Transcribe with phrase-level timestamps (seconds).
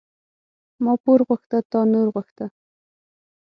[0.83, 2.45] ما پور غوښته تا نور غوښته.